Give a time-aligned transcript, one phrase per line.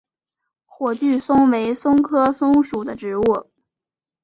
[0.65, 3.23] 火炬松为松科松属的植物。